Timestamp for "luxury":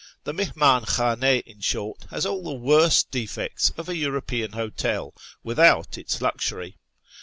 6.19-6.79